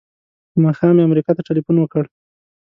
[0.51, 2.03] په ماښام مې امریکا ته ټیلفون وکړ.